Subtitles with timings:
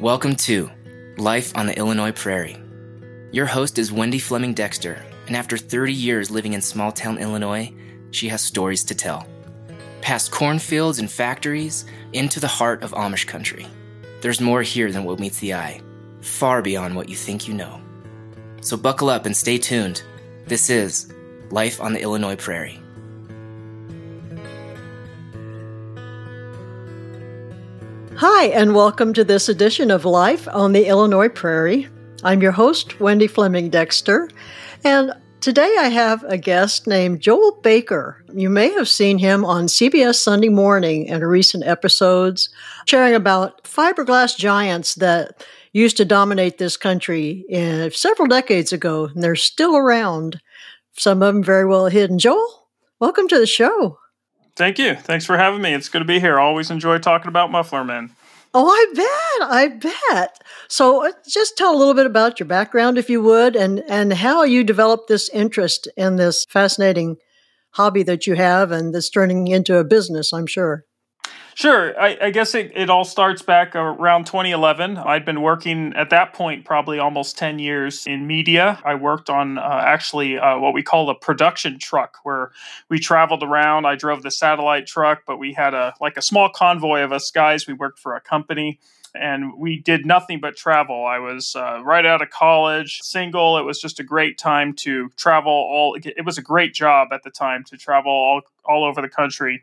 [0.00, 0.70] Welcome to
[1.16, 2.58] Life on the Illinois Prairie.
[3.32, 7.72] Your host is Wendy Fleming Dexter, and after 30 years living in small town Illinois,
[8.10, 9.26] she has stories to tell.
[10.02, 13.66] Past cornfields and factories, into the heart of Amish country.
[14.20, 15.80] There's more here than what meets the eye,
[16.20, 17.80] far beyond what you think you know.
[18.60, 20.02] So buckle up and stay tuned.
[20.44, 21.10] This is
[21.50, 22.82] Life on the Illinois Prairie.
[28.18, 31.86] Hi, and welcome to this edition of Life on the Illinois Prairie.
[32.24, 34.30] I'm your host, Wendy Fleming Dexter,
[34.84, 38.24] and today I have a guest named Joel Baker.
[38.32, 42.48] You may have seen him on CBS Sunday Morning in recent episodes,
[42.86, 45.44] sharing about fiberglass giants that
[45.74, 50.40] used to dominate this country in, several decades ago, and they're still around.
[50.96, 52.18] Some of them very well hidden.
[52.18, 53.98] Joel, welcome to the show.
[54.56, 54.94] Thank you.
[54.94, 55.74] Thanks for having me.
[55.74, 56.40] It's good to be here.
[56.40, 58.10] Always enjoy talking about muffler men.
[58.54, 59.50] Oh, I bet.
[59.50, 60.42] I bet.
[60.66, 64.14] So, uh, just tell a little bit about your background, if you would, and and
[64.14, 67.16] how you developed this interest in this fascinating
[67.72, 70.32] hobby that you have, and that's turning into a business.
[70.32, 70.84] I'm sure.
[71.56, 71.98] Sure.
[71.98, 74.98] I, I, guess it, it all starts back around 2011.
[74.98, 78.78] I'd been working at that point probably almost 10 years in media.
[78.84, 82.50] I worked on uh, actually uh, what we call a production truck, where
[82.90, 83.86] we traveled around.
[83.86, 87.30] I drove the satellite truck, but we had a like a small convoy of us
[87.30, 87.66] guys.
[87.66, 88.78] We worked for a company
[89.14, 91.06] and we did nothing but travel.
[91.06, 93.56] I was uh, right out of college, single.
[93.56, 95.52] It was just a great time to travel.
[95.52, 99.08] All it was a great job at the time to travel all all over the
[99.08, 99.62] country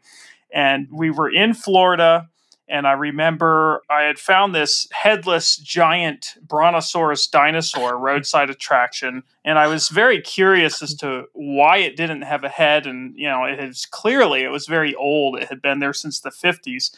[0.53, 2.29] and we were in Florida.
[2.69, 9.23] And I remember I had found this headless giant brontosaurus dinosaur roadside attraction.
[9.43, 12.87] And I was very curious as to why it didn't have a head.
[12.87, 15.37] And, you know, it is clearly, it was very old.
[15.37, 16.95] It had been there since the 50s.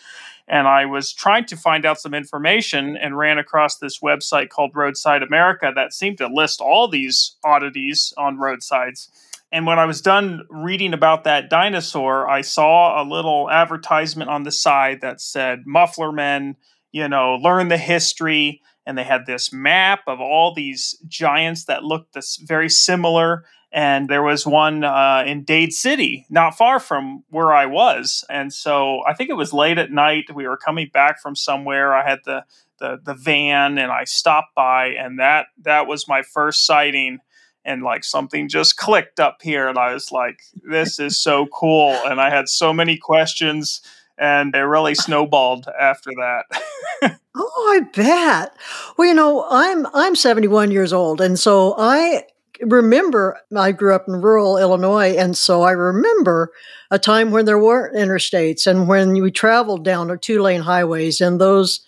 [0.48, 4.76] And I was trying to find out some information and ran across this website called
[4.76, 9.09] Roadside America that seemed to list all these oddities on roadsides.
[9.55, 14.43] And when I was done reading about that dinosaur, I saw a little advertisement on
[14.43, 16.58] the side that said, Muffler Men,
[16.92, 18.61] you know, learn the history.
[18.86, 23.45] And they had this map of all these giants that looked this very similar.
[23.71, 28.26] And there was one uh, in Dade City, not far from where I was.
[28.30, 30.36] And so I think it was late at night.
[30.36, 31.95] We were coming back from somewhere.
[31.95, 32.43] I had the
[32.77, 37.20] the, the van and I stopped by, and that that was my first sighting
[37.65, 41.92] and like something just clicked up here and i was like this is so cool
[42.05, 43.81] and i had so many questions
[44.17, 47.20] and it really snowballed after that.
[47.37, 48.55] Oh i bet.
[48.98, 52.23] Well you know i'm i'm 71 years old and so i
[52.61, 56.54] remember i grew up in rural illinois and so i remember
[56.92, 61.42] a time when there weren't interstates and when we traveled down two lane highways and
[61.42, 61.85] those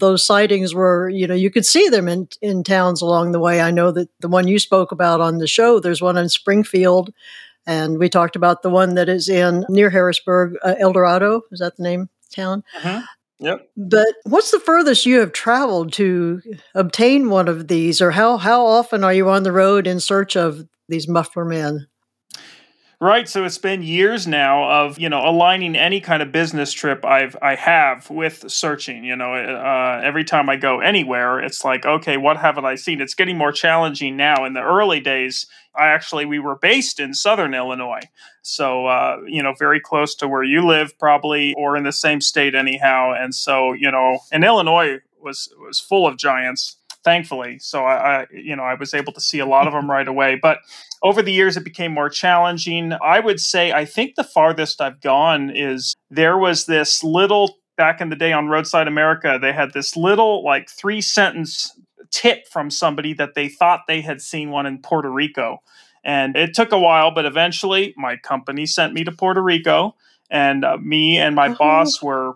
[0.00, 3.60] those sightings were, you know, you could see them in, in towns along the way.
[3.60, 7.12] I know that the one you spoke about on the show, there's one in Springfield,
[7.66, 11.42] and we talked about the one that is in near Harrisburg, uh, Eldorado.
[11.52, 12.64] Is that the name town?
[12.76, 13.02] Uh-huh.
[13.38, 13.70] Yep.
[13.76, 16.42] But what's the furthest you have traveled to
[16.74, 20.36] obtain one of these, or how how often are you on the road in search
[20.36, 21.86] of these muffler men?
[23.02, 23.26] Right.
[23.26, 27.34] So it's been years now of, you know, aligning any kind of business trip I've,
[27.40, 32.18] I have with searching, you know, uh, every time I go anywhere, it's like, okay,
[32.18, 33.00] what haven't I seen?
[33.00, 34.44] It's getting more challenging now.
[34.44, 38.02] In the early days, I actually, we were based in Southern Illinois.
[38.42, 42.20] So, uh, you know, very close to where you live probably, or in the same
[42.20, 43.14] state anyhow.
[43.18, 47.58] And so, you know, and Illinois was, was full of giants thankfully.
[47.58, 50.06] So I, I, you know, I was able to see a lot of them right
[50.06, 50.38] away.
[50.40, 50.58] But
[51.02, 52.92] over the years, it became more challenging.
[53.02, 58.00] I would say, I think the farthest I've gone is there was this little back
[58.00, 59.38] in the day on Roadside America.
[59.40, 61.78] They had this little like three sentence
[62.10, 65.62] tip from somebody that they thought they had seen one in Puerto Rico.
[66.04, 69.96] And it took a while, but eventually my company sent me to Puerto Rico.
[70.30, 71.54] And uh, me and my oh.
[71.54, 72.34] boss were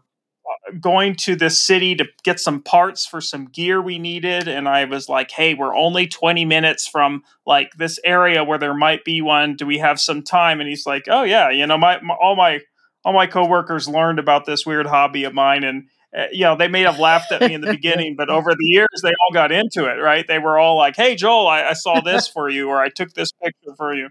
[0.81, 4.85] going to this city to get some parts for some gear we needed and i
[4.85, 9.21] was like hey we're only 20 minutes from like this area where there might be
[9.21, 9.57] one.
[9.57, 10.61] Do we have some time?
[10.61, 12.61] And he's like oh yeah you know my, my all my
[13.05, 16.69] all my coworkers learned about this weird hobby of mine and uh, you know they
[16.69, 19.53] may have laughed at me in the beginning but over the years they all got
[19.53, 20.27] into it right?
[20.27, 23.13] They were all like hey joel i, I saw this for you or i took
[23.13, 24.09] this picture for you.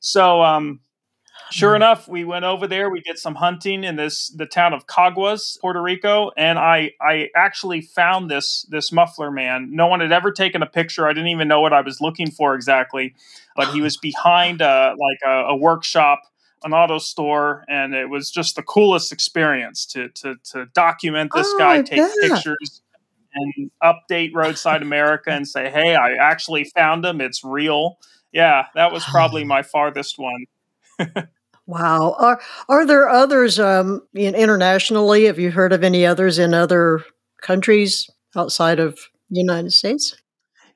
[0.00, 0.80] So um
[1.50, 1.76] Sure mm-hmm.
[1.76, 2.90] enough, we went over there.
[2.90, 7.28] We did some hunting in this the town of Caguas, Puerto Rico, and I I
[7.36, 9.68] actually found this this muffler man.
[9.72, 11.06] No one had ever taken a picture.
[11.06, 13.14] I didn't even know what I was looking for exactly,
[13.56, 16.20] but he was behind a, like a, a workshop,
[16.64, 21.48] an auto store, and it was just the coolest experience to to to document this
[21.48, 22.82] oh, guy, take pictures
[23.34, 27.20] and update Roadside America and say, "Hey, I actually found him.
[27.20, 27.98] It's real."
[28.32, 30.46] Yeah, that was probably my farthest one.
[31.66, 32.16] wow.
[32.18, 35.24] Are are there others um, internationally?
[35.24, 37.04] Have you heard of any others in other
[37.42, 38.98] countries outside of
[39.30, 40.16] the United States?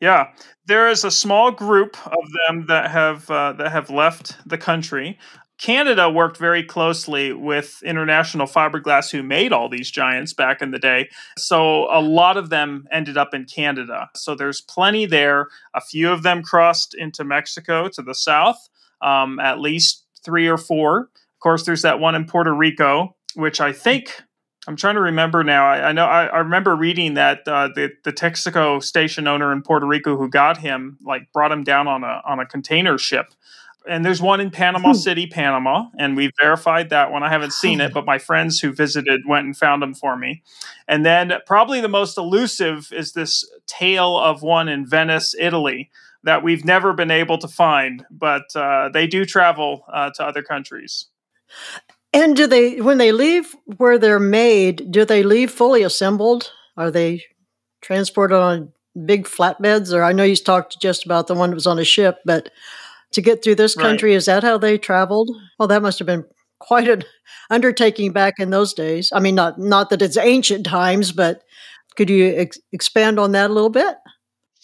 [0.00, 0.28] Yeah,
[0.66, 5.18] there is a small group of them that have uh, that have left the country.
[5.58, 10.78] Canada worked very closely with International Fiberglass, who made all these giants back in the
[10.78, 11.08] day.
[11.36, 14.08] So a lot of them ended up in Canada.
[14.14, 15.48] So there's plenty there.
[15.74, 18.68] A few of them crossed into Mexico to the south,
[19.02, 21.00] um, at least three or four.
[21.00, 24.22] Of course, there's that one in Puerto Rico, which I think
[24.66, 25.66] I'm trying to remember now.
[25.66, 29.62] I, I know I, I, remember reading that uh, the the Texaco station owner in
[29.62, 33.32] Puerto Rico who got him like brought him down on a on a container ship.
[33.88, 34.98] And there's one in Panama hmm.
[34.98, 37.22] City, Panama, and we verified that one.
[37.22, 40.42] I haven't seen it, but my friends who visited went and found them for me.
[40.86, 45.90] And then probably the most elusive is this tale of one in Venice, Italy,
[46.24, 50.42] that we've never been able to find, but uh, they do travel uh, to other
[50.42, 51.06] countries.
[52.12, 56.52] And do they, when they leave where they're made, do they leave fully assembled?
[56.76, 57.24] Are they
[57.82, 58.72] transported on
[59.04, 59.92] big flatbeds?
[59.92, 62.50] Or I know you talked just about the one that was on a ship, but
[63.12, 64.16] to get through this country, right.
[64.16, 65.30] is that how they traveled?
[65.58, 66.24] Well, that must have been
[66.58, 67.04] quite an
[67.50, 69.10] undertaking back in those days.
[69.14, 71.42] I mean, not not that it's ancient times, but
[71.96, 73.96] could you ex- expand on that a little bit?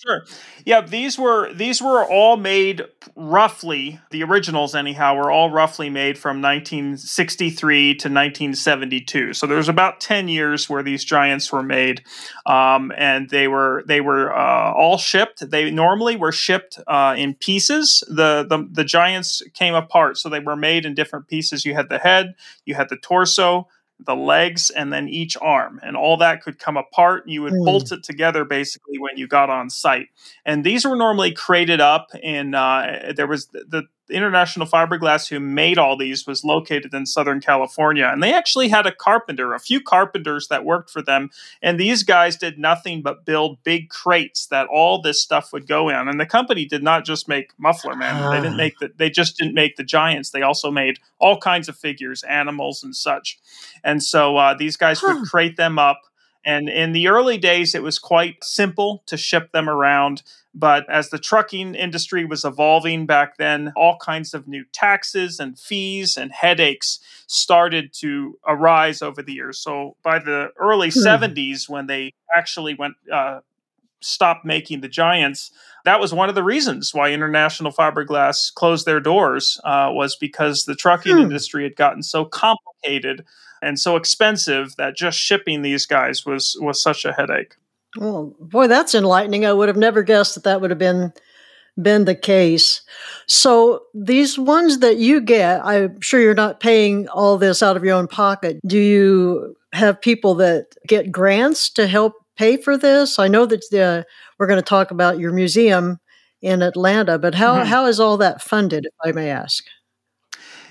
[0.04, 0.26] Sure.
[0.66, 2.82] Yeah, these were these were all made
[3.16, 9.32] roughly the originals anyhow were all roughly made from 1963 to 1972.
[9.32, 12.02] So there's about 10 years where these giants were made,
[12.44, 15.48] um, and they were they were uh, all shipped.
[15.50, 18.04] They normally were shipped uh, in pieces.
[18.06, 21.64] The, the the giants came apart, so they were made in different pieces.
[21.64, 22.34] You had the head,
[22.66, 23.68] you had the torso,
[24.06, 27.64] the legs and then each arm and all that could come apart you would mm.
[27.64, 30.08] bolt it together basically when you got on site
[30.44, 35.40] and these were normally crated up in uh, there was the, the International Fiberglass, who
[35.40, 38.08] made all these, was located in Southern California.
[38.10, 41.30] And they actually had a carpenter, a few carpenters that worked for them.
[41.62, 45.88] And these guys did nothing but build big crates that all this stuff would go
[45.88, 46.08] in.
[46.08, 48.30] And the company did not just make Muffler Man.
[48.30, 48.56] They didn't ah.
[48.56, 50.30] make the, they just didn't make the giants.
[50.30, 53.38] They also made all kinds of figures, animals and such.
[53.82, 55.14] And so uh, these guys huh.
[55.14, 56.02] would crate them up.
[56.44, 60.22] And in the early days, it was quite simple to ship them around.
[60.54, 65.58] But as the trucking industry was evolving back then, all kinds of new taxes and
[65.58, 69.58] fees and headaches started to arise over the years.
[69.58, 71.00] So by the early hmm.
[71.00, 73.40] 70s, when they actually went, uh,
[74.00, 75.50] stopped making the giants,
[75.84, 80.66] that was one of the reasons why International Fiberglass closed their doors, uh, was because
[80.66, 81.22] the trucking hmm.
[81.22, 83.24] industry had gotten so complicated
[83.60, 87.56] and so expensive that just shipping these guys was was such a headache.
[87.96, 89.46] Well, boy, that's enlightening.
[89.46, 91.12] I would have never guessed that that would have been
[91.80, 92.82] been the case.
[93.26, 97.84] So these ones that you get, I'm sure you're not paying all this out of
[97.84, 98.60] your own pocket.
[98.64, 103.18] Do you have people that get grants to help pay for this?
[103.18, 104.06] I know that the,
[104.38, 105.98] we're going to talk about your museum
[106.42, 107.66] in Atlanta, but how, mm-hmm.
[107.66, 109.64] how is all that funded, if I may ask?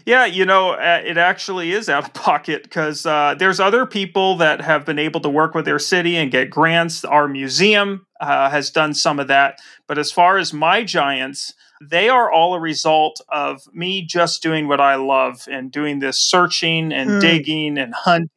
[0.06, 4.38] Yeah, you know, uh, it actually is out of pocket because uh, there's other people
[4.38, 7.06] that have been able to work with their city and get grants.
[7.06, 9.60] Our museum uh, has done some of that.
[9.88, 14.68] But as far as my giants, they are all a result of me just doing
[14.68, 17.22] what I love and doing this searching and mm.
[17.22, 18.30] digging and hunting.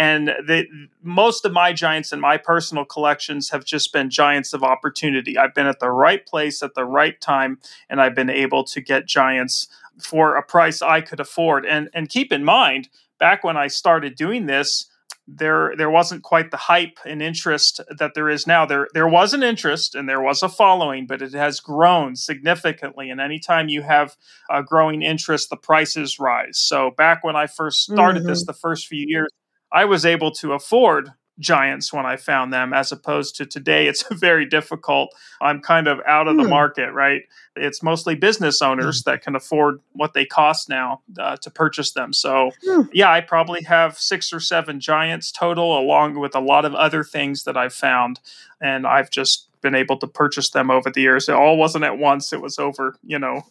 [0.00, 0.66] And the,
[1.02, 5.36] most of my giants in my personal collections have just been giants of opportunity.
[5.36, 7.58] I've been at the right place at the right time,
[7.90, 11.66] and I've been able to get giants for a price I could afford.
[11.66, 12.88] And and keep in mind,
[13.18, 14.86] back when I started doing this,
[15.28, 18.64] there there wasn't quite the hype and interest that there is now.
[18.64, 23.10] There there was an interest and there was a following, but it has grown significantly.
[23.10, 24.16] And anytime you have
[24.48, 26.58] a growing interest, the prices rise.
[26.58, 28.30] So back when I first started mm-hmm.
[28.30, 29.28] this, the first few years,
[29.72, 31.10] I was able to afford
[31.40, 35.14] giants when I found them, as opposed to today, it's very difficult.
[35.40, 36.50] I'm kind of out of the hmm.
[36.50, 37.22] market, right?
[37.56, 39.10] It's mostly business owners hmm.
[39.10, 42.12] that can afford what they cost now uh, to purchase them.
[42.12, 42.82] So, hmm.
[42.92, 47.02] yeah, I probably have six or seven giants total, along with a lot of other
[47.02, 48.20] things that I've found.
[48.60, 51.28] And I've just been able to purchase them over the years.
[51.28, 53.42] It all wasn't at once, it was over, you know,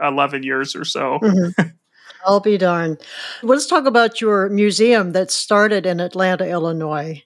[0.00, 1.18] 11 years or so.
[1.22, 1.68] Mm-hmm.
[2.26, 3.00] I'll be darned.
[3.42, 7.22] Let's talk about your museum that started in Atlanta, Illinois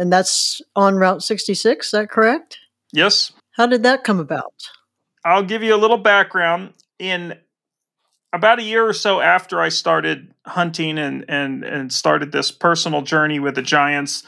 [0.00, 1.86] and that's on Route 66.
[1.86, 2.58] Is that correct?
[2.90, 3.32] Yes.
[3.52, 4.54] How did that come about?
[5.26, 6.72] I'll give you a little background.
[6.98, 7.34] In
[8.32, 13.02] about a year or so after I started hunting and and and started this personal
[13.02, 14.22] journey with the giants,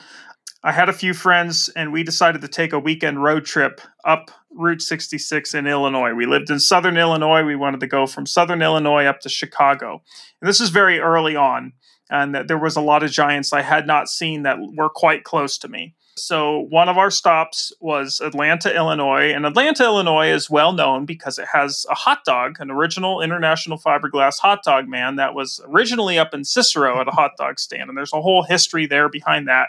[0.65, 4.31] I had a few friends, and we decided to take a weekend road trip up
[4.51, 6.15] Route 66 in Illinois.
[6.15, 7.43] We lived in southern Illinois.
[7.43, 10.03] We wanted to go from southern Illinois up to Chicago.
[10.41, 11.73] And this is very early on,
[12.11, 15.59] and there was a lot of giants I had not seen that were quite close
[15.59, 15.97] to me.
[16.17, 21.39] So one of our stops was Atlanta, Illinois, and Atlanta, Illinois is well known because
[21.39, 26.19] it has a hot dog, an original International Fiberglass hot dog man that was originally
[26.19, 29.49] up in Cicero at a hot dog stand, and there's a whole history there behind
[29.49, 29.69] that.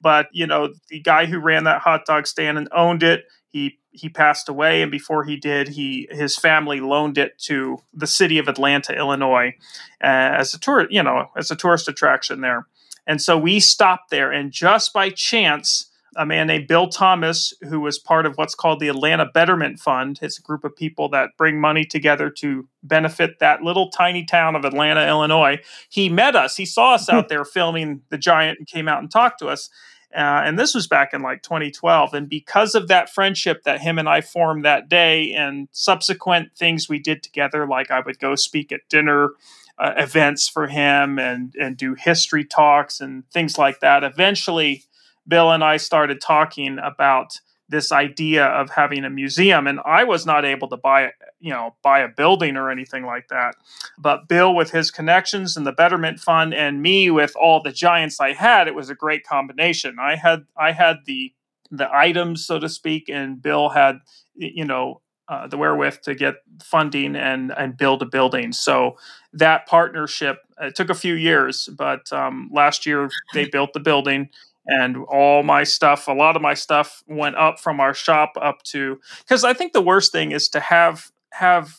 [0.00, 3.78] But you know, the guy who ran that hot dog stand and owned it, he
[3.90, 8.38] he passed away, and before he did, he his family loaned it to the city
[8.38, 9.54] of Atlanta, Illinois,
[10.02, 12.66] uh, as a tour, you know, as a tourist attraction there.
[13.06, 17.80] And so we stopped there, and just by chance, a man named Bill Thomas, who
[17.80, 20.18] was part of what's called the Atlanta Betterment Fund.
[20.20, 24.54] It's a group of people that bring money together to benefit that little tiny town
[24.54, 25.58] of Atlanta, Illinois.
[25.88, 26.56] He met us.
[26.56, 29.70] He saw us out there filming the giant and came out and talked to us.
[30.14, 32.12] Uh, and this was back in like 2012.
[32.12, 36.88] And because of that friendship that him and I formed that day and subsequent things
[36.88, 39.30] we did together, like I would go speak at dinner
[39.78, 44.04] uh, events for him and and do history talks and things like that.
[44.04, 44.84] Eventually,
[45.26, 50.26] Bill and I started talking about this idea of having a museum and I was
[50.26, 53.54] not able to buy you know buy a building or anything like that
[53.98, 58.20] but Bill with his connections and the Betterment Fund and me with all the giants
[58.20, 61.32] I had it was a great combination I had I had the
[61.70, 64.00] the items so to speak and Bill had
[64.34, 68.52] you know uh, the wherewith to get funding and and build a building.
[68.52, 68.96] So
[69.32, 74.28] that partnership it took a few years, but um, last year they built the building,
[74.66, 78.62] and all my stuff, a lot of my stuff, went up from our shop up
[78.64, 81.78] to because I think the worst thing is to have have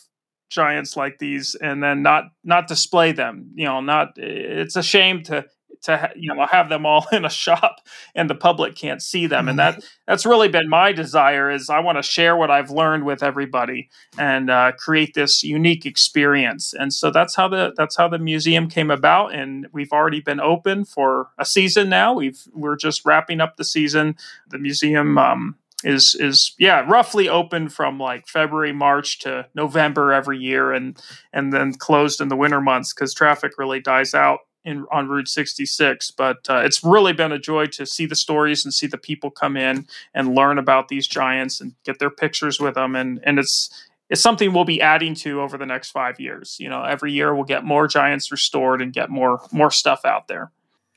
[0.50, 3.50] giants like these and then not not display them.
[3.54, 5.46] You know, not it's a shame to
[5.84, 9.48] to you know have them all in a shop and the public can't see them.
[9.48, 13.04] And that that's really been my desire is i want to share what i've learned
[13.04, 13.88] with everybody
[14.18, 16.74] and uh, create this unique experience.
[16.74, 19.34] And so that's how the that's how the museum came about.
[19.34, 22.14] And we've already been open for a season now.
[22.14, 24.16] We've we're just wrapping up the season.
[24.48, 30.38] The museum um, is is yeah roughly open from like February March to November every
[30.38, 31.00] year and
[31.32, 35.28] and then closed in the winter months because traffic really dies out in on Route
[35.28, 36.10] 66.
[36.12, 39.30] But uh, it's really been a joy to see the stories and see the people
[39.30, 42.96] come in and learn about these giants and get their pictures with them.
[42.96, 43.70] And and it's
[44.10, 46.56] it's something we'll be adding to over the next five years.
[46.60, 50.28] You know, every year we'll get more giants restored and get more more stuff out
[50.28, 50.50] there.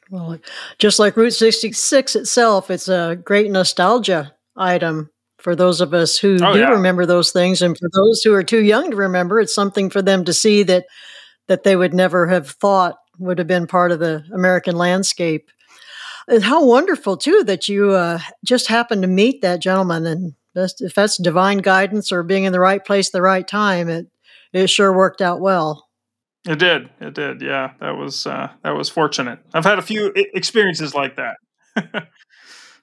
[0.10, 0.40] Well,
[0.80, 6.38] just like Route 66 itself, it's a great nostalgia item for those of us who
[6.42, 6.70] oh, do yeah.
[6.70, 10.02] remember those things and for those who are too young to remember it's something for
[10.02, 10.86] them to see that
[11.48, 15.50] that they would never have thought would have been part of the American landscape.
[16.28, 20.06] And how wonderful, too, that you uh, just happened to meet that gentleman.
[20.06, 23.48] And that's, if that's divine guidance or being in the right place, at the right
[23.48, 24.08] time, it,
[24.52, 25.88] it sure worked out well.
[26.48, 26.90] It did.
[27.02, 27.42] It did.
[27.42, 29.40] Yeah, that was uh, that was fortunate.
[29.54, 31.38] I've had a few experiences like that.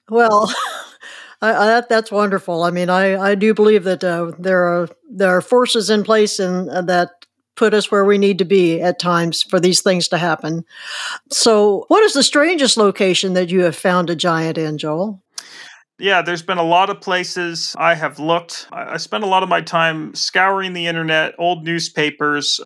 [0.09, 0.53] well,
[1.41, 2.63] I, I, that, that's wonderful.
[2.63, 6.39] I mean, I, I do believe that uh, there are there are forces in place
[6.39, 7.24] and uh, that
[7.55, 10.65] put us where we need to be at times for these things to happen.
[11.31, 15.21] So, what is the strangest location that you have found a giant in, Joel?
[15.97, 18.67] Yeah, there's been a lot of places I have looked.
[18.71, 22.59] I spend a lot of my time scouring the internet, old newspapers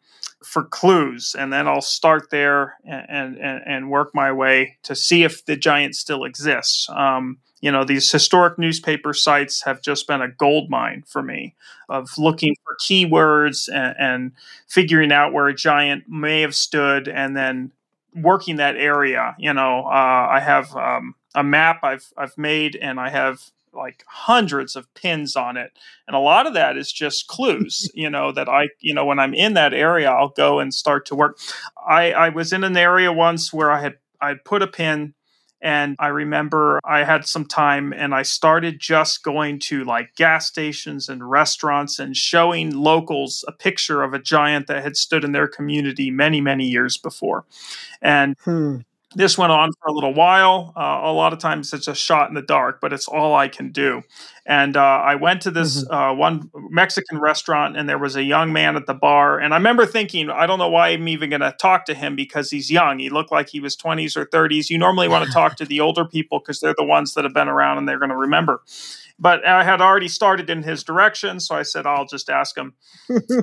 [0.44, 5.24] for clues, and then I'll start there and and, and work my way to see
[5.24, 6.90] if the giant still exists.
[6.90, 11.56] Um, you know these historic newspaper sites have just been a gold mine for me
[11.88, 14.32] of looking for keywords and, and,
[14.68, 17.72] figuring out where a giant may have stood and then
[18.16, 23.00] working that area you know uh, i have um, a map i've i've made and
[23.00, 25.72] i have like hundreds of pins on it.
[26.08, 29.20] And a lot of that is just clues you know that i you know when
[29.20, 31.40] i'm in that area i'll go and start to work.
[31.88, 35.14] I i was in an area once where i had i put a pin
[35.62, 40.48] and I remember I had some time and I started just going to like gas
[40.48, 45.34] stations and restaurants and showing locals a picture of a giant that had stood in
[45.34, 47.46] their community many, many years before.
[48.02, 48.78] And hmm
[49.16, 50.72] this went on for a little while.
[50.76, 53.48] Uh, a lot of times it's a shot in the dark, but it's all I
[53.48, 54.04] can do.
[54.46, 55.94] And uh, I went to this mm-hmm.
[55.94, 59.40] uh, one Mexican restaurant, and there was a young man at the bar.
[59.40, 62.16] And I remember thinking, I don't know why I'm even going to talk to him
[62.16, 63.00] because he's young.
[63.00, 64.70] He looked like he was 20s or 30s.
[64.70, 67.34] You normally want to talk to the older people because they're the ones that have
[67.34, 68.62] been around and they're going to remember.
[69.18, 72.74] But I had already started in his direction, so I said, I'll just ask him.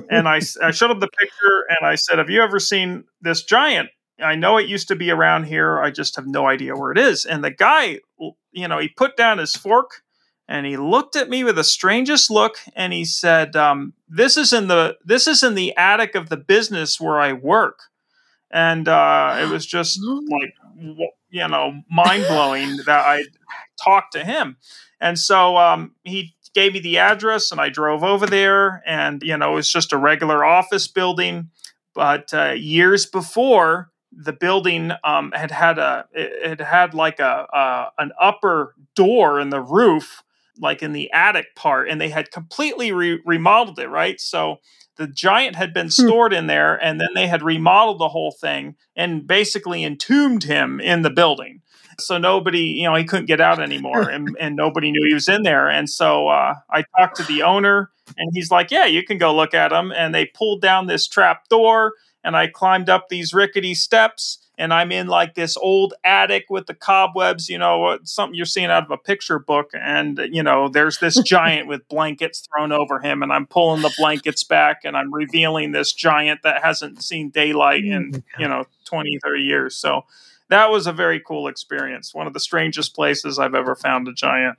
[0.09, 3.43] and I, I showed him the picture and I said, Have you ever seen this
[3.43, 3.89] giant?
[4.21, 5.79] I know it used to be around here.
[5.79, 7.25] I just have no idea where it is.
[7.25, 7.99] And the guy,
[8.51, 10.01] you know, he put down his fork
[10.47, 14.53] and he looked at me with the strangest look and he said, um, "This is
[14.53, 17.79] in the this is in the attic of the business where I work."
[18.49, 20.53] And uh, it was just like
[21.29, 23.25] you know mind blowing that I
[23.83, 24.57] talked to him.
[24.99, 29.37] And so um, he gave me the address and I drove over there and you
[29.37, 31.51] know it was just a regular office building
[31.93, 37.91] but uh, years before the building um, had had a it had like a, a
[37.97, 40.23] an upper door in the roof
[40.59, 44.57] like in the attic part and they had completely re- remodeled it right so
[44.95, 46.07] the giant had been hmm.
[46.07, 50.79] stored in there and then they had remodeled the whole thing and basically entombed him
[50.79, 51.61] in the building
[51.99, 55.27] so nobody, you know, he couldn't get out anymore, and, and nobody knew he was
[55.27, 55.69] in there.
[55.69, 59.35] And so uh, I talked to the owner, and he's like, "Yeah, you can go
[59.35, 61.93] look at him." And they pulled down this trap door,
[62.27, 66.65] and I climbed up these rickety steps, and I'm in like this old attic with
[66.65, 69.71] the cobwebs, you know, uh, something you're seeing out of a picture book.
[69.73, 73.93] And you know, there's this giant with blankets thrown over him, and I'm pulling the
[73.97, 78.65] blankets back, and I'm revealing this giant that hasn't seen daylight oh in you know
[78.83, 79.77] 20, 30 years.
[79.77, 80.01] So
[80.49, 82.13] that was a very cool experience.
[82.13, 84.57] One of the strangest places I've ever found a giant.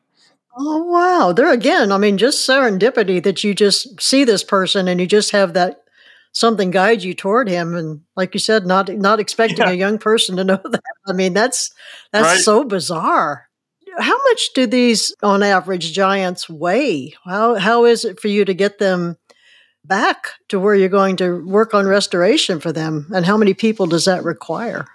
[0.56, 1.32] Oh wow!
[1.32, 5.32] There again, I mean, just serendipity that you just see this person and you just
[5.32, 5.82] have that
[6.32, 9.70] something guide you toward him, and like you said, not not expecting yeah.
[9.70, 10.82] a young person to know that.
[11.06, 11.72] I mean, that's
[12.12, 12.40] that's right.
[12.40, 13.48] so bizarre.
[13.98, 17.14] How much do these, on average, giants weigh?
[17.24, 19.16] How how is it for you to get them
[19.84, 23.86] back to where you're going to work on restoration for them, and how many people
[23.86, 24.86] does that require?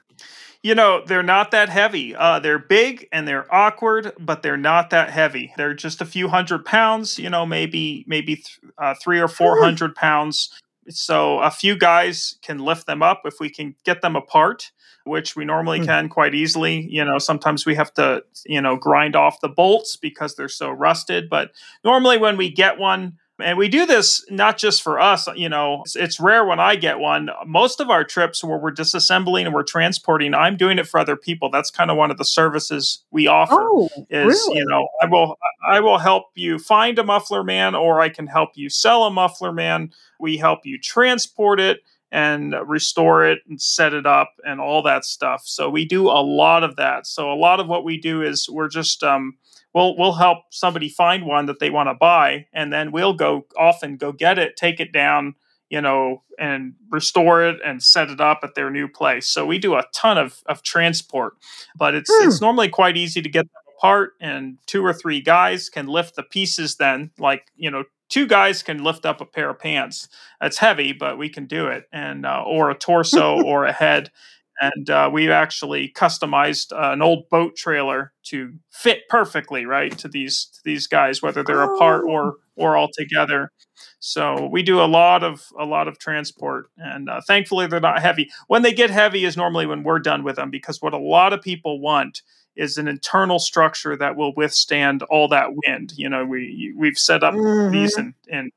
[0.64, 2.16] you know, they're not that heavy.
[2.16, 5.54] Uh, they're big and they're awkward, but they're not that heavy.
[5.58, 9.62] They're just a few hundred pounds, you know, maybe maybe th- uh, three or four
[9.62, 10.50] hundred pounds.
[10.90, 14.72] So a few guys can lift them up if we can get them apart,
[15.06, 15.86] which we normally mm.
[15.86, 16.88] can quite easily.
[16.90, 20.70] You know, sometimes we have to, you know, grind off the bolts because they're so
[20.70, 21.30] rusted.
[21.30, 21.52] But
[21.84, 25.82] normally when we get one, and we do this not just for us, you know,
[25.86, 27.30] it's, it's, rare when I get one.
[27.46, 31.16] Most of our trips where we're disassembling and we're transporting, I'm doing it for other
[31.16, 31.50] people.
[31.50, 33.56] That's kind of one of the services we offer.
[33.60, 34.60] Oh, is really?
[34.60, 38.28] you know, I will I will help you find a muffler man or I can
[38.28, 39.92] help you sell a muffler man.
[40.20, 41.80] We help you transport it
[42.12, 45.42] and restore it and set it up and all that stuff.
[45.46, 47.08] So we do a lot of that.
[47.08, 49.38] So a lot of what we do is we're just um
[49.74, 53.46] we'll we'll help somebody find one that they want to buy and then we'll go
[53.58, 55.36] off and go get it take it down
[55.70, 59.58] you know and restore it and set it up at their new place so we
[59.58, 61.34] do a ton of, of transport
[61.76, 62.28] but it's hmm.
[62.28, 66.16] it's normally quite easy to get them apart and two or three guys can lift
[66.16, 70.08] the pieces then like you know two guys can lift up a pair of pants
[70.40, 74.12] that's heavy but we can do it and uh, or a torso or a head
[74.62, 80.08] and uh, we've actually customized uh, an old boat trailer to fit perfectly right to
[80.08, 81.76] these to these guys whether they're oh.
[81.76, 83.52] apart or or all together
[84.00, 88.02] so we do a lot of a lot of transport and uh, thankfully they're not
[88.02, 90.98] heavy when they get heavy is normally when we're done with them because what a
[90.98, 92.22] lot of people want
[92.56, 97.24] is an internal structure that will withstand all that wind you know we we've set
[97.24, 97.72] up mm-hmm.
[97.72, 98.52] these in, in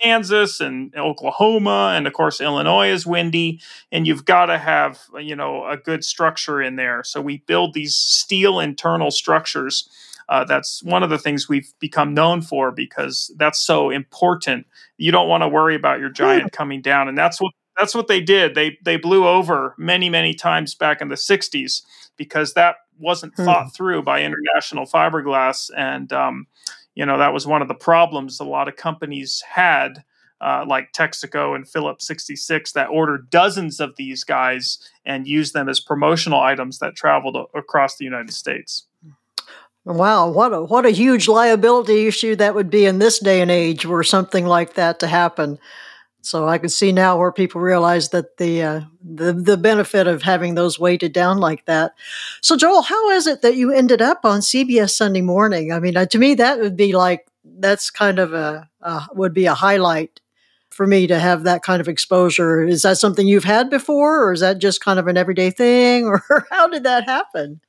[0.00, 3.60] Kansas and Oklahoma, and of course Illinois is windy,
[3.92, 7.04] and you've got to have you know a good structure in there.
[7.04, 9.88] So we build these steel internal structures.
[10.28, 14.66] Uh, that's one of the things we've become known for because that's so important.
[14.96, 18.08] You don't want to worry about your giant coming down, and that's what that's what
[18.08, 18.54] they did.
[18.54, 21.82] They they blew over many many times back in the '60s
[22.16, 23.44] because that wasn't hmm.
[23.44, 26.46] thought through by International Fiberglass, and um,
[26.94, 30.04] you know that was one of the problems a lot of companies had
[30.40, 35.68] uh, like Texaco and Phillips 66 that ordered dozens of these guys and used them
[35.68, 38.86] as promotional items that traveled across the United States.
[39.84, 43.50] Wow, what a what a huge liability issue that would be in this day and
[43.50, 45.58] age were something like that to happen.
[46.22, 50.22] So I can see now where people realize that the uh, the the benefit of
[50.22, 51.94] having those weighted down like that.
[52.42, 55.72] So Joel, how is it that you ended up on CBS Sunday Morning?
[55.72, 58.68] I mean, uh, to me that would be like that's kind of a
[59.14, 60.20] would be a highlight
[60.70, 62.62] for me to have that kind of exposure.
[62.64, 66.04] Is that something you've had before, or is that just kind of an everyday thing,
[66.30, 67.60] or how did that happen?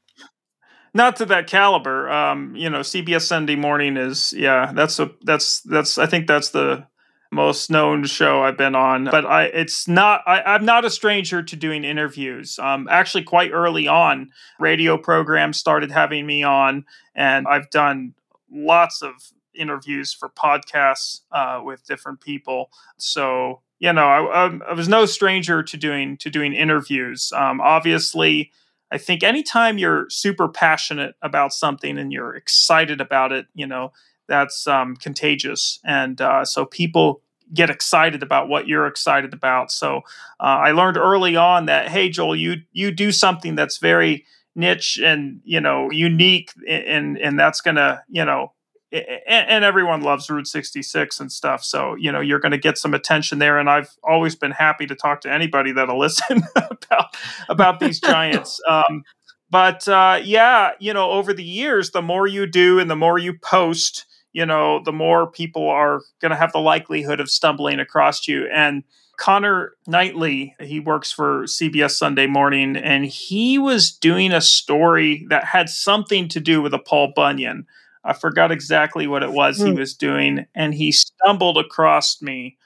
[0.94, 2.10] Not to that caliber.
[2.10, 4.72] Um, you know, CBS Sunday Morning is yeah.
[4.74, 6.86] That's a that's that's I think that's the
[7.32, 9.06] most known show I've been on.
[9.06, 10.22] But I, it's not.
[10.28, 12.60] I, am not a stranger to doing interviews.
[12.60, 18.14] Um, actually, quite early on, radio programs started having me on, and I've done
[18.52, 19.14] lots of
[19.54, 22.70] interviews for podcasts uh, with different people.
[22.98, 27.34] So you know, I, I, was no stranger to doing to doing interviews.
[27.36, 28.52] Um, obviously,
[28.92, 33.92] I think anytime you're super passionate about something and you're excited about it, you know,
[34.32, 35.80] that's um, contagious.
[35.84, 37.22] And uh, so people
[37.54, 39.72] get excited about what you're excited about.
[39.72, 39.98] So
[40.40, 44.98] uh, I learned early on that hey, Joel, you you do something that's very niche
[45.04, 48.54] and you know unique, and and that's gonna you know.
[48.94, 51.64] And, everyone loves Route 66 and stuff.
[51.64, 53.58] So, you know, you're going to get some attention there.
[53.58, 57.16] And I've always been happy to talk to anybody that'll listen about,
[57.48, 58.60] about these giants.
[58.68, 59.06] Um,
[59.50, 63.18] but uh, yeah, you know, over the years, the more you do and the more
[63.18, 67.80] you post, you know, the more people are going to have the likelihood of stumbling
[67.80, 68.48] across you.
[68.48, 68.84] And
[69.18, 75.46] Conor Knighton, he works for CBS Sunday Morning, and he was doing a story that
[75.46, 77.68] had something to do with a Paul Bunyan.
[78.04, 79.66] I forgot exactly what it was mm.
[79.66, 79.78] he hmm.
[79.78, 82.58] was doing, and he stumbled across me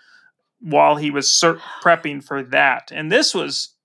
[0.62, 2.89] while he was prepping for that.
[2.93, 3.75] And this was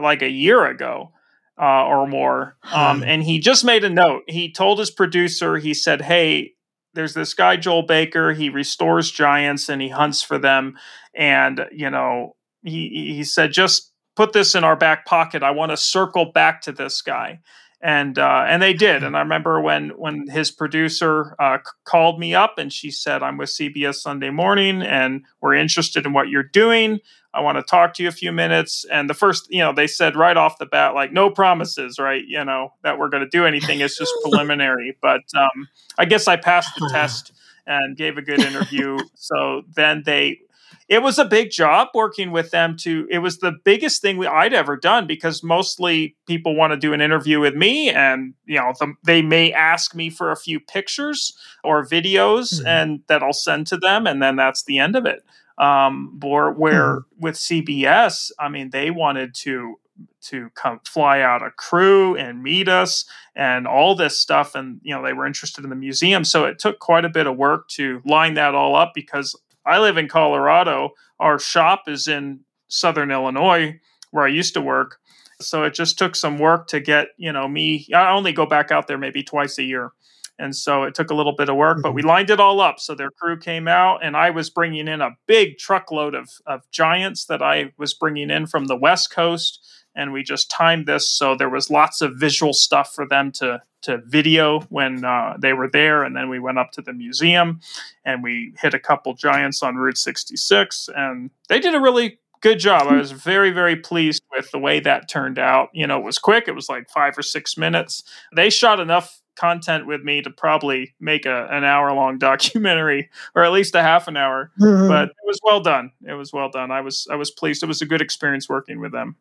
[0.00, 1.12] like a year ago.
[1.60, 2.56] Uh, or more.
[2.72, 4.22] Um, and he just made a note.
[4.28, 6.54] He told his producer, he said, Hey,
[6.98, 8.32] there's this guy Joel Baker.
[8.32, 10.76] He restores giants and he hunts for them.
[11.14, 12.34] And you know,
[12.64, 15.44] he he said, just put this in our back pocket.
[15.44, 17.38] I want to circle back to this guy.
[17.80, 19.04] And uh, and they did.
[19.04, 23.36] And I remember when when his producer uh, called me up and she said, "I'm
[23.36, 26.98] with CBS Sunday Morning, and we're interested in what you're doing.
[27.34, 28.84] I want to talk to you a few minutes.
[28.90, 32.22] And the first, you know, they said right off the bat, like, no promises, right?
[32.26, 33.80] You know, that we're going to do anything.
[33.80, 34.96] It's just preliminary.
[35.00, 37.32] But um, I guess I passed the test
[37.66, 38.98] and gave a good interview.
[39.14, 40.40] so then they,
[40.88, 44.26] it was a big job working with them to, it was the biggest thing we,
[44.26, 48.56] I'd ever done because mostly people want to do an interview with me and, you
[48.56, 52.66] know, the, they may ask me for a few pictures or videos mm-hmm.
[52.66, 54.06] and that I'll send to them.
[54.06, 55.22] And then that's the end of it
[55.58, 57.22] um, or where mm-hmm.
[57.22, 59.78] with CBS, I mean, they wanted to
[60.20, 64.94] to come fly out a crew and meet us and all this stuff and you
[64.94, 67.66] know they were interested in the museum so it took quite a bit of work
[67.66, 69.34] to line that all up because
[69.68, 73.78] i live in colorado our shop is in southern illinois
[74.10, 74.98] where i used to work
[75.40, 78.70] so it just took some work to get you know me i only go back
[78.70, 79.92] out there maybe twice a year
[80.38, 82.10] and so it took a little bit of work, but we mm-hmm.
[82.10, 82.78] lined it all up.
[82.78, 86.62] So their crew came out, and I was bringing in a big truckload of, of
[86.70, 89.60] giants that I was bringing in from the West Coast.
[89.98, 93.60] And we just timed this so there was lots of visual stuff for them to,
[93.82, 96.04] to video when uh, they were there.
[96.04, 97.60] And then we went up to the museum
[98.04, 100.88] and we hit a couple giants on Route 66.
[100.94, 102.86] And they did a really good job.
[102.86, 105.70] I was very, very pleased with the way that turned out.
[105.72, 108.02] You know, it was quick, it was like five or six minutes.
[108.34, 113.44] They shot enough content with me to probably make a, an hour long documentary or
[113.44, 114.88] at least a half an hour mm-hmm.
[114.88, 117.66] but it was well done it was well done i was i was pleased it
[117.66, 119.14] was a good experience working with them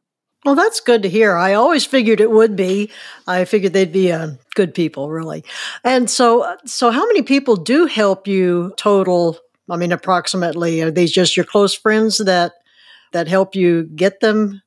[0.47, 1.35] well that's good to hear.
[1.35, 2.89] I always figured it would be.
[3.27, 5.43] I figured they'd be uh, good people really.
[5.83, 9.37] And so so how many people do help you total?
[9.69, 12.53] I mean approximately are these just your close friends that
[13.11, 14.61] that help you get them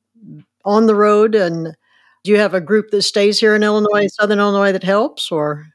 [0.63, 1.33] on the road?
[1.33, 1.75] And
[2.23, 5.65] do you have a group that stays here in Illinois, Southern Illinois, that helps, or?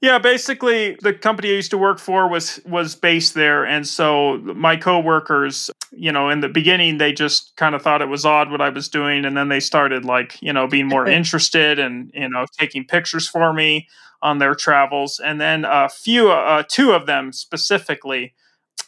[0.00, 4.38] Yeah, basically, the company I used to work for was was based there, and so
[4.38, 8.50] my coworkers, you know, in the beginning, they just kind of thought it was odd
[8.50, 12.10] what I was doing, and then they started like, you know, being more interested and
[12.14, 13.88] you know, taking pictures for me
[14.22, 18.34] on their travels, and then a few, uh, two of them specifically.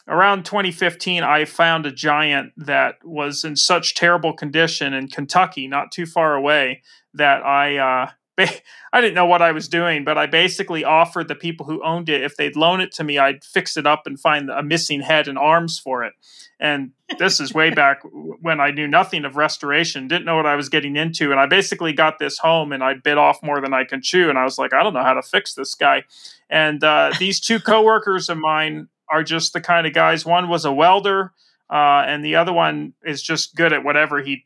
[0.05, 5.93] Around 2015, I found a giant that was in such terrible condition in Kentucky, not
[5.93, 10.25] too far away, that I uh, I didn't know what I was doing, but I
[10.25, 13.77] basically offered the people who owned it if they'd loan it to me, I'd fix
[13.77, 16.13] it up and find a missing head and arms for it.
[16.59, 18.01] And this is way back
[18.41, 21.45] when I knew nothing of restoration, didn't know what I was getting into, and I
[21.45, 24.43] basically got this home and I bit off more than I can chew, and I
[24.43, 26.03] was like, I don't know how to fix this guy.
[26.49, 30.25] And uh, these two coworkers of mine are just the kind of guys.
[30.25, 31.33] One was a welder,
[31.69, 34.45] uh, and the other one is just good at whatever he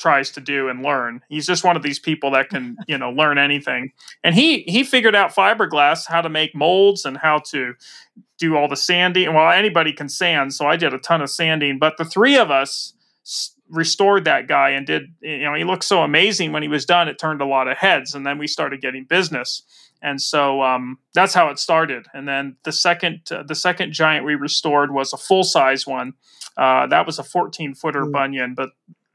[0.00, 1.20] tries to do and learn.
[1.28, 3.92] He's just one of these people that can, you know, learn anything.
[4.24, 7.74] And he he figured out fiberglass, how to make molds and how to
[8.38, 9.32] do all the sanding.
[9.34, 11.78] Well, anybody can sand, so I did a ton of sanding.
[11.78, 12.94] But the three of us
[13.68, 15.14] restored that guy and did.
[15.20, 17.06] You know, he looked so amazing when he was done.
[17.06, 19.62] It turned a lot of heads, and then we started getting business
[20.02, 22.06] and so um, that's how it started.
[22.14, 26.14] And then the second uh, the second giant we restored was a full size one.
[26.56, 28.12] Uh, that was a 14 footer mm.
[28.12, 28.70] bunyan, but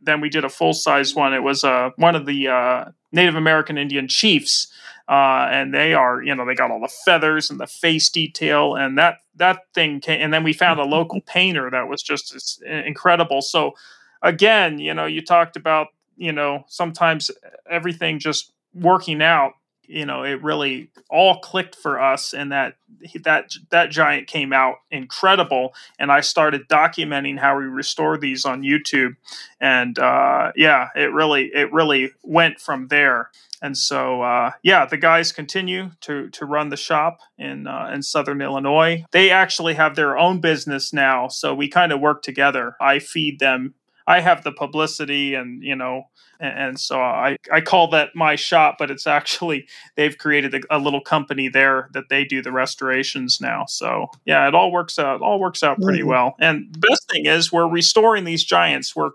[0.05, 1.33] then we did a full size one.
[1.33, 4.67] It was uh, one of the uh, Native American Indian chiefs,
[5.09, 8.75] uh, and they are you know they got all the feathers and the face detail,
[8.75, 10.21] and that that thing came.
[10.21, 13.41] And then we found a local painter that was just incredible.
[13.41, 13.73] So
[14.21, 15.87] again, you know, you talked about
[16.17, 17.31] you know, sometimes
[17.69, 19.53] everything just working out
[19.87, 22.75] you know it really all clicked for us and that
[23.23, 25.73] that that giant came out incredible.
[25.99, 29.15] And i started documenting how we restore these on youtube.
[29.59, 33.31] And uh, yeah it really it really went from there.
[33.61, 38.01] And so uh, yeah the guys continue to to run the shop in uh, in
[38.01, 39.05] southern illinois.
[39.11, 42.75] They actually have their own business now so we kind of work together.
[42.79, 43.75] I feed them
[44.07, 46.03] i have the publicity and you know
[46.39, 50.79] and, so I, I call that my shop, but it's actually they've created a, a,
[50.79, 53.65] little company there that they do the restorations now.
[53.67, 55.17] So yeah, it all works out.
[55.17, 56.09] it all works out pretty mm-hmm.
[56.09, 56.35] well.
[56.39, 58.95] And the best thing is we're restoring these giants.
[58.95, 59.11] We're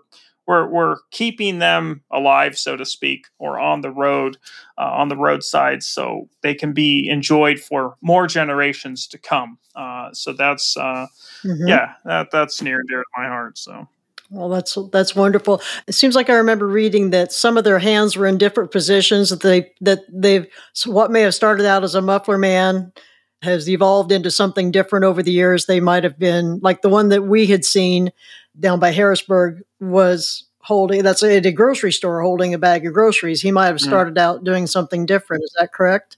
[0.47, 4.37] we're we're keeping them alive, so to speak, or on the road,
[4.77, 9.59] uh, on the roadside, so they can be enjoyed for more generations to come.
[9.75, 11.05] Uh, so that's uh,
[11.45, 11.67] mm-hmm.
[11.67, 13.57] yeah, that that's near and dear to my heart.
[13.59, 13.87] So
[14.31, 15.61] well, that's that's wonderful.
[15.87, 19.29] It seems like I remember reading that some of their hands were in different positions.
[19.29, 22.93] That they that they've so what may have started out as a muffler man
[23.41, 25.65] has evolved into something different over the years.
[25.65, 28.11] They might have been like the one that we had seen
[28.57, 33.41] down by Harrisburg was holding that's at a grocery store holding a bag of groceries.
[33.41, 33.87] He might have hmm.
[33.87, 34.21] started mm.
[34.21, 35.43] out doing something different.
[35.43, 36.15] Is that correct?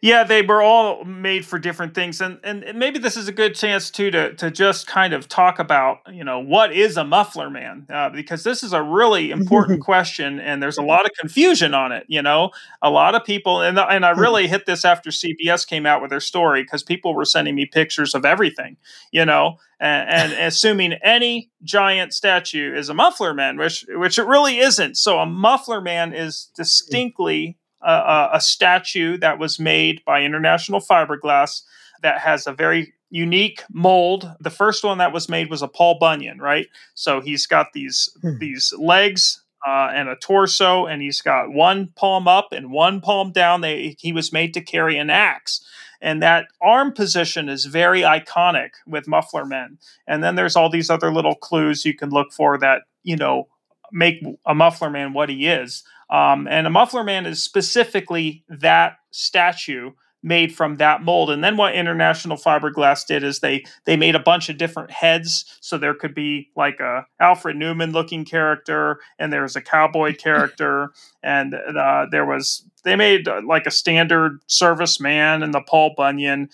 [0.00, 3.54] Yeah, they were all made for different things, and, and maybe this is a good
[3.54, 7.50] chance too to to just kind of talk about you know what is a muffler
[7.50, 11.74] man uh, because this is a really important question, and there's a lot of confusion
[11.74, 12.04] on it.
[12.08, 12.50] You know,
[12.82, 16.10] a lot of people, and and I really hit this after CBS came out with
[16.10, 18.76] their story because people were sending me pictures of everything.
[19.12, 24.26] You know, and, and assuming any giant statue is a muffler man, which which it
[24.26, 24.96] really isn't.
[24.96, 27.56] So a muffler man is distinctly
[27.90, 31.62] a, a statue that was made by International Fiberglass
[32.02, 34.30] that has a very unique mold.
[34.40, 36.66] The first one that was made was a Paul Bunyan, right?
[36.94, 38.38] So he's got these hmm.
[38.38, 43.32] these legs uh, and a torso, and he's got one palm up and one palm
[43.32, 43.60] down.
[43.60, 45.60] They, he was made to carry an axe.
[46.00, 49.78] And that arm position is very iconic with muffler men.
[50.06, 53.48] And then there's all these other little clues you can look for that, you know,
[53.92, 55.82] make a muffler man what he is.
[56.10, 59.92] Um, and a muffler man is specifically that statue
[60.22, 61.30] made from that mold.
[61.30, 65.44] And then what International Fiberglass did is they they made a bunch of different heads.
[65.60, 70.90] So there could be like a Alfred Neuman looking character, and there's a cowboy character,
[71.22, 76.50] and uh, there was they made uh, like a standard serviceman and the Paul Bunyan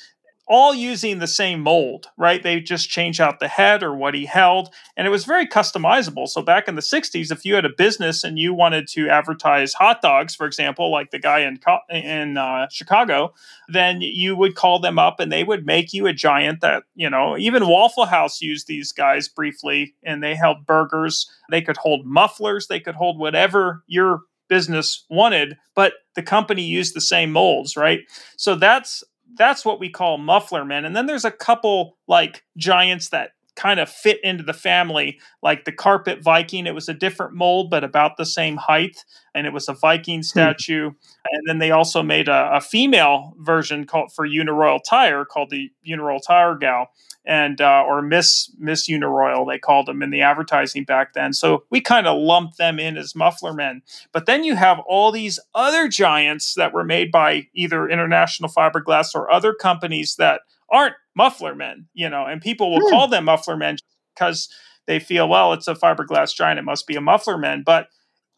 [0.49, 2.43] all using the same mold, right?
[2.43, 6.29] They just change out the head or what he held, and it was very customizable.
[6.29, 9.75] So back in the 60s, if you had a business and you wanted to advertise
[9.75, 11.59] hot dogs, for example, like the guy in
[11.91, 13.33] in uh, Chicago,
[13.69, 17.09] then you would call them up and they would make you a giant that, you
[17.09, 21.31] know, even Waffle House used these guys briefly and they held burgers.
[21.51, 26.95] They could hold mufflers, they could hold whatever your business wanted, but the company used
[26.95, 28.01] the same molds, right?
[28.37, 29.03] So that's
[29.37, 30.85] that's what we call muffler men.
[30.85, 35.65] And then there's a couple like giants that kind of fit into the family, like
[35.65, 36.67] the carpet Viking.
[36.67, 40.21] It was a different mold, but about the same height, and it was a Viking
[40.21, 40.23] hmm.
[40.23, 40.91] statue.
[40.91, 40.97] Hmm.
[41.33, 45.71] And then they also made a, a, female version called for Uniroyal Tire called the
[45.87, 46.89] Uniroyal Tire Gal,
[47.25, 51.33] and uh, or Miss Miss Uniroyal they called them in the advertising back then.
[51.33, 53.83] So we kind of lumped them in as muffler men.
[54.13, 59.15] But then you have all these other giants that were made by either International Fiberglass
[59.15, 62.91] or other companies that aren't muffler men, you know, and people will hmm.
[62.91, 63.77] call them muffler men
[64.15, 64.49] because
[64.87, 67.63] they feel, well, it's a fiberglass giant, it must be a muffler man.
[67.65, 67.89] But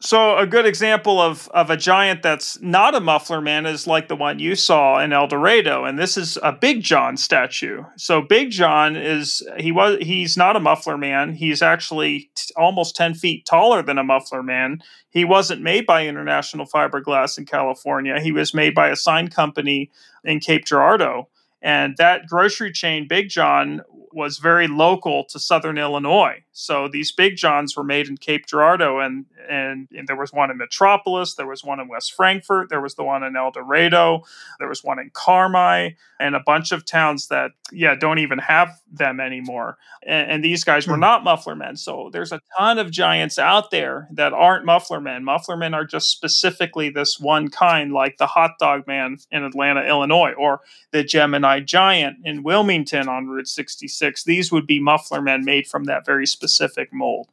[0.01, 4.09] so a good example of of a giant that's not a muffler man is like
[4.09, 7.83] the one you saw in Eldorado, and this is a Big John statue.
[7.95, 11.33] So Big John is he was he's not a muffler man.
[11.33, 14.81] He's actually t- almost ten feet taller than a muffler man.
[15.09, 18.19] He wasn't made by International Fiberglass in California.
[18.19, 19.91] He was made by a sign company
[20.25, 21.29] in Cape Girardeau.
[21.65, 23.81] And that grocery chain, Big John,
[24.15, 26.41] was very local to Southern Illinois.
[26.53, 30.49] So these Big Johns were made in Cape Girardeau, and, and, and there was one
[30.49, 34.23] in Metropolis, there was one in West Frankfort, there was the one in Eldorado,
[34.57, 38.69] there was one in Carmi, and a bunch of towns that yeah don't even have
[38.89, 39.77] them anymore.
[40.07, 41.01] And, and these guys were hmm.
[41.01, 41.75] not muffler men.
[41.75, 45.25] So there's a ton of giants out there that aren't muffler men.
[45.25, 49.81] Muffler men are just specifically this one kind, like the hot dog man in Atlanta,
[49.81, 55.43] Illinois, or the Gemini giant in Wilmington on Route 66 these would be muffler men
[55.43, 57.27] made from that very specific mold.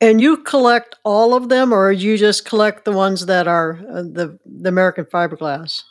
[0.00, 4.02] And you collect all of them, or you just collect the ones that are uh,
[4.02, 5.82] the the American fiberglass?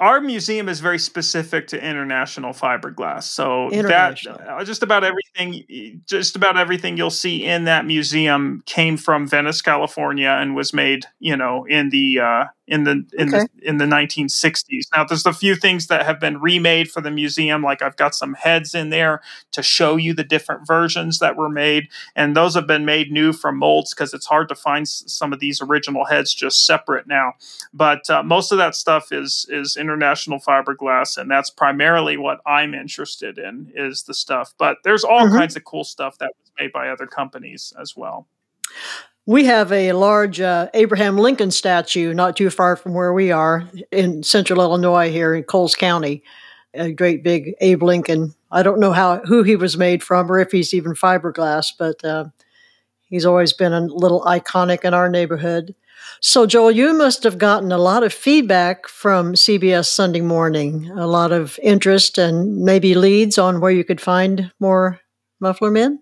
[0.00, 3.24] Our museum is very specific to international fiberglass.
[3.24, 4.36] So International.
[4.38, 9.26] that uh, just about everything just about everything you'll see in that museum came from
[9.26, 13.46] Venice, California and was made, you know, in the uh, in the in Okay.
[13.62, 14.84] the in the 1960s.
[14.94, 18.14] Now there's a few things that have been remade for the museum like I've got
[18.14, 22.54] some heads in there to show you the different versions that were made and those
[22.54, 25.60] have been made new from molds cuz it's hard to find s- some of these
[25.62, 27.32] original heads just separate now.
[27.72, 32.74] But uh, most of that stuff is is international fiberglass and that's primarily what I'm
[32.74, 34.52] interested in is the stuff.
[34.58, 35.36] But there's all Mhm.
[35.38, 38.26] kinds of cool stuff that was made by other companies as well.
[39.26, 43.64] We have a large uh, Abraham Lincoln statue not too far from where we are
[43.90, 46.22] in central Illinois here in Coles County.
[46.74, 48.34] A great big Abe Lincoln.
[48.52, 52.04] I don't know how who he was made from or if he's even fiberglass, but
[52.04, 52.26] uh,
[53.08, 55.74] he's always been a little iconic in our neighborhood.
[56.20, 61.06] So, Joel, you must have gotten a lot of feedback from CBS Sunday Morning, a
[61.06, 65.00] lot of interest and maybe leads on where you could find more
[65.40, 66.00] muffler men.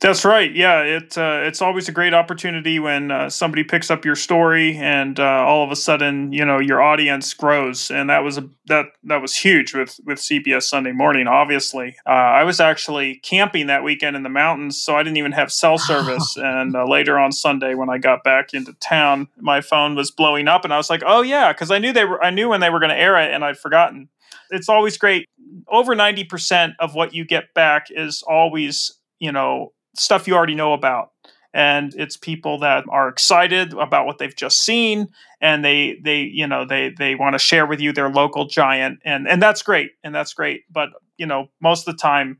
[0.00, 0.54] That's right.
[0.54, 4.76] Yeah, it uh, it's always a great opportunity when uh, somebody picks up your story
[4.76, 8.48] and uh, all of a sudden, you know, your audience grows, and that was a
[8.68, 11.26] that that was huge with with CBS Sunday Morning.
[11.26, 15.32] Obviously, uh, I was actually camping that weekend in the mountains, so I didn't even
[15.32, 16.36] have cell service.
[16.36, 20.46] and uh, later on Sunday, when I got back into town, my phone was blowing
[20.46, 22.60] up, and I was like, "Oh yeah," because I knew they were I knew when
[22.60, 24.10] they were going to air it, and I'd forgotten.
[24.50, 25.26] It's always great.
[25.66, 30.54] Over ninety percent of what you get back is always you know stuff you already
[30.54, 31.10] know about
[31.54, 35.08] and it's people that are excited about what they've just seen
[35.40, 38.98] and they they you know they they want to share with you their local giant
[39.04, 42.38] and and that's great and that's great but you know most of the time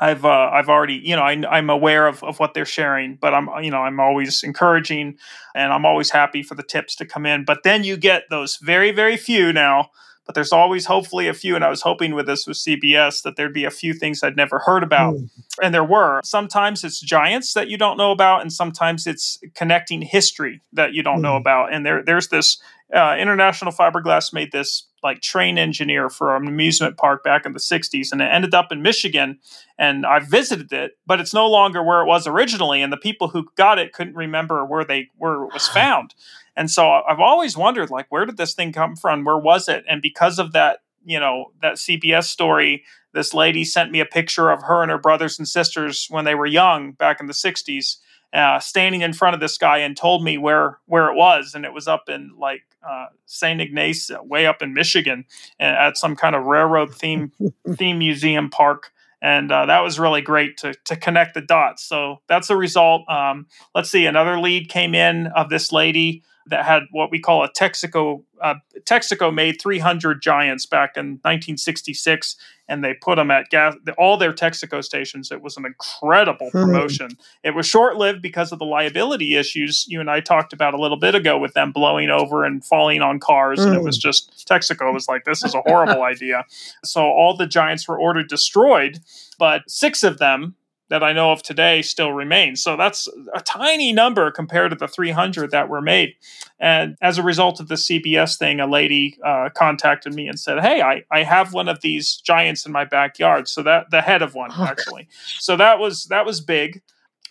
[0.00, 3.34] I've uh, I've already you know I, I'm aware of, of what they're sharing, but
[3.34, 5.18] I'm you know I'm always encouraging,
[5.54, 7.44] and I'm always happy for the tips to come in.
[7.44, 9.90] But then you get those very very few now,
[10.26, 11.56] but there's always hopefully a few.
[11.56, 14.36] And I was hoping with this with CBS that there'd be a few things I'd
[14.36, 15.16] never heard about,
[15.62, 16.20] and there were.
[16.24, 21.02] Sometimes it's giants that you don't know about, and sometimes it's connecting history that you
[21.02, 21.40] don't know Mm.
[21.40, 21.72] about.
[21.72, 22.58] And there there's this
[22.94, 27.58] uh, International Fiberglass made this like train engineer for an amusement park back in the
[27.60, 29.38] 60s and it ended up in Michigan
[29.78, 33.28] and I visited it but it's no longer where it was originally and the people
[33.28, 36.14] who got it couldn't remember where they where it was found
[36.56, 39.24] and so I've always wondered like where did this thing come from?
[39.24, 39.84] Where was it?
[39.88, 44.50] And because of that you know that CBS story this lady sent me a picture
[44.50, 47.96] of her and her brothers and sisters when they were young back in the 60s
[48.32, 51.54] uh, standing in front of this guy and told me where where it was.
[51.54, 55.24] And it was up in like uh, Saint Ignace uh, way up in Michigan
[55.58, 57.32] at some kind of railroad theme
[57.74, 58.92] theme museum park.
[59.22, 61.82] And uh, that was really great to to connect the dots.
[61.82, 63.08] So that's the result.
[63.08, 67.44] Um, let's see another lead came in of this lady that had what we call
[67.44, 68.22] a Texaco.
[68.42, 72.36] Uh, Texaco made 300 Giants back in 1966,
[72.68, 75.30] and they put them at gas, all their Texaco stations.
[75.30, 76.62] It was an incredible Hmm.
[76.62, 77.10] promotion.
[77.44, 80.80] It was short lived because of the liability issues you and I talked about a
[80.80, 83.60] little bit ago with them blowing over and falling on cars.
[83.60, 86.44] And it was just Texaco was like, this is a horrible idea.
[86.84, 89.00] So all the Giants were ordered destroyed,
[89.38, 90.54] but six of them
[90.90, 92.56] that I know of today still remain.
[92.56, 96.14] So that's a tiny number compared to the 300 that were made.
[96.58, 100.60] And as a result of the CBS thing, a lady uh, contacted me and said,
[100.60, 104.20] "Hey, I, I have one of these giants in my backyard." So that the head
[104.20, 105.08] of one actually.
[105.38, 106.82] So that was that was big,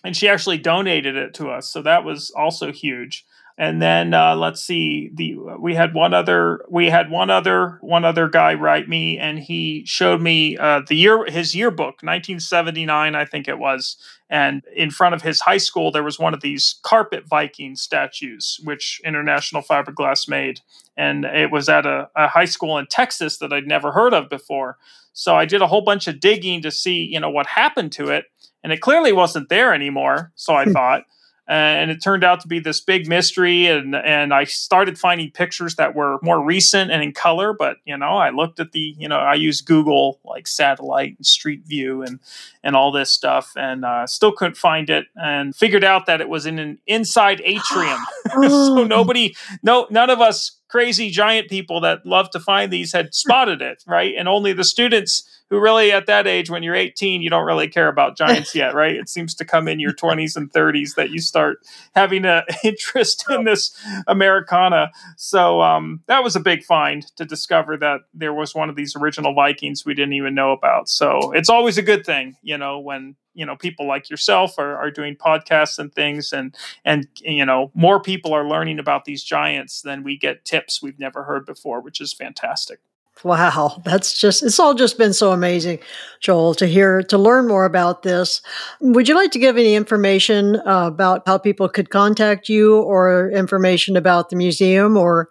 [0.02, 1.70] and she actually donated it to us.
[1.70, 3.24] So that was also huge.
[3.60, 8.06] And then uh, let's see, the we had one other we had one other one
[8.06, 13.24] other guy write me, and he showed me uh, the year his yearbook, 1979, I
[13.26, 13.98] think it was,
[14.30, 18.58] and in front of his high school there was one of these carpet Viking statues,
[18.64, 20.60] which International Fiberglass made,
[20.96, 24.30] and it was at a, a high school in Texas that I'd never heard of
[24.30, 24.78] before.
[25.12, 28.08] So I did a whole bunch of digging to see, you know, what happened to
[28.08, 28.24] it,
[28.64, 30.32] and it clearly wasn't there anymore.
[30.34, 31.02] So I thought
[31.50, 35.74] and it turned out to be this big mystery and and I started finding pictures
[35.74, 39.08] that were more recent and in color but you know I looked at the you
[39.08, 42.20] know I used Google like satellite and street view and
[42.62, 46.28] and all this stuff and uh, still couldn't find it and figured out that it
[46.28, 47.98] was in an inside atrium.
[48.30, 53.14] So nobody no none of us crazy giant people that love to find these had
[53.14, 54.14] spotted it right?
[54.16, 57.68] And only the students who really at that age when you're 18 you don't really
[57.68, 58.94] care about giants yet right?
[58.94, 61.58] It seems to come in your 20s and 30s that you start
[61.94, 64.90] having an interest in this americana.
[65.16, 68.94] So um, that was a big find to discover that there was one of these
[68.96, 70.88] original vikings we didn't even know about.
[70.88, 74.76] So it's always a good thing you know when you know people like yourself are,
[74.76, 79.22] are doing podcasts and things and and you know more people are learning about these
[79.22, 82.80] giants than we get tips we've never heard before which is fantastic
[83.22, 85.78] Wow, that's just, it's all just been so amazing,
[86.20, 88.40] Joel, to hear, to learn more about this.
[88.80, 93.30] Would you like to give any information uh, about how people could contact you or
[93.30, 95.28] information about the museum or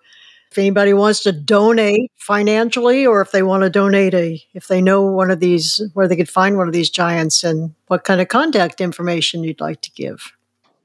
[0.52, 4.82] if anybody wants to donate financially or if they want to donate a, if they
[4.82, 8.20] know one of these, where they could find one of these giants and what kind
[8.20, 10.34] of contact information you'd like to give?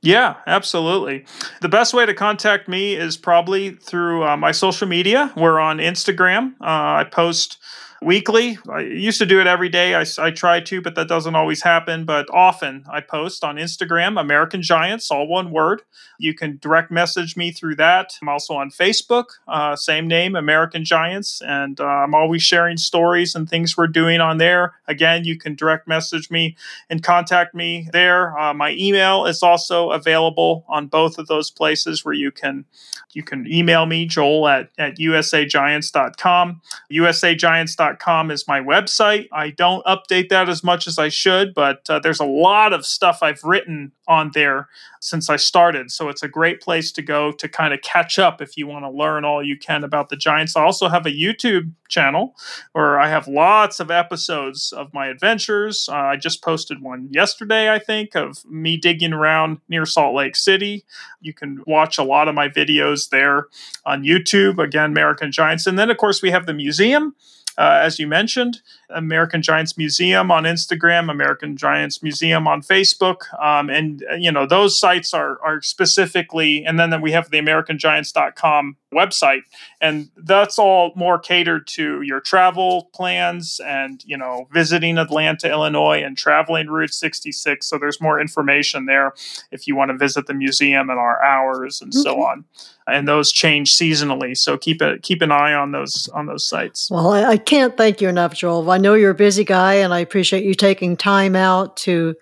[0.03, 1.25] Yeah, absolutely.
[1.63, 5.33] The best way to contact me is probably through uh, my social media.
[5.35, 6.53] We're on Instagram.
[6.61, 7.57] Uh, I post
[8.03, 8.59] weekly.
[8.71, 9.95] I used to do it every day.
[9.95, 12.05] I, I try to, but that doesn't always happen.
[12.05, 15.83] But often I post on Instagram, American Giants, all one word.
[16.19, 18.15] You can direct message me through that.
[18.23, 21.43] I'm also on Facebook, uh, same name, American Giants.
[21.43, 24.75] And uh, I'm always sharing stories and things we're doing on there.
[24.87, 26.57] Again, you can direct message me
[26.91, 28.39] and contact me there.
[28.39, 32.65] Uh, my email is also available on both of those places where you can
[33.13, 36.61] you can email me, Joel at, at usagiants.com.
[36.91, 37.84] usagiants.com
[38.31, 39.29] is my website.
[39.33, 42.85] I don't update that as much as I should, but uh, there's a lot of
[42.87, 44.69] stuff I've written on there
[45.01, 45.91] since I started.
[45.91, 48.85] So it's a great place to go to kind of catch up if you want
[48.85, 50.57] to learn all you can about the Giants.
[50.57, 52.35] I also have a YouTube channel
[52.73, 55.89] where I have lots of episodes of my adventures.
[55.91, 60.37] Uh, I just posted one yesterday, I think, of me digging around near Salt Lake
[60.37, 60.85] City.
[61.21, 63.47] You can watch a lot of my videos there
[63.85, 64.59] on YouTube.
[64.59, 65.67] Again, American Giants.
[65.67, 67.15] And then, of course, we have the museum
[67.57, 73.71] uh, as you mentioned, American Giants Museum on Instagram, American Giants Museum on Facebook, um,
[73.71, 77.39] and uh, you know those sites are are specifically, and then, then we have the
[77.39, 79.43] AmericanGiants.com website,
[79.81, 86.03] and that's all more catered to your travel plans and you know visiting Atlanta, Illinois,
[86.03, 87.67] and traveling Route 66.
[87.67, 89.13] So there's more information there
[89.51, 92.45] if you want to visit the museum and our hours and so on
[92.87, 94.37] and those change seasonally.
[94.37, 96.91] So keep it keep an eye on those on those sites.
[96.91, 98.71] Well, I, I, can't thank you enough, Joel.
[98.71, 102.15] I know you're a busy guy, and I appreciate you taking time out to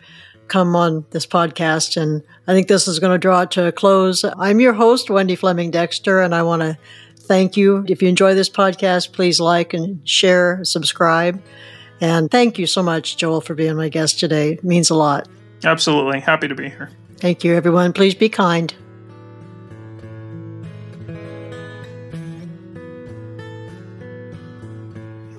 [0.48, 2.00] come on this podcast.
[2.00, 4.24] And I think this is going to draw it to a close.
[4.24, 6.78] I'm your host, Wendy Fleming Dexter, and I want to
[7.20, 7.84] thank you.
[7.88, 11.42] If you enjoy this podcast, please like and share, subscribe.
[12.00, 14.54] And thank you so much, Joel, for being my guest today.
[14.54, 15.28] It means a lot.
[15.64, 16.20] Absolutely.
[16.20, 16.90] Happy to be here.
[17.18, 17.92] Thank you, everyone.
[17.92, 18.74] Please be kind.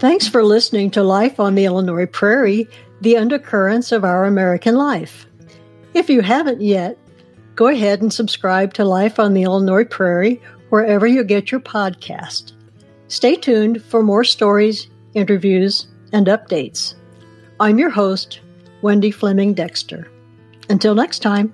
[0.04, 2.68] Thanks for listening to Life on the Illinois Prairie,
[3.00, 5.26] the undercurrents of our American life.
[5.94, 6.98] If you haven't yet,
[7.56, 10.42] go ahead and subscribe to Life on the Illinois Prairie
[10.72, 12.52] wherever you get your podcast.
[13.08, 16.96] Stay tuned for more stories, interviews, and updates.
[17.62, 18.42] I'm your host,
[18.82, 20.12] Wendy Fleming Dexter.
[20.70, 21.54] Until next time.